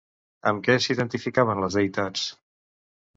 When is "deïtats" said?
1.81-2.25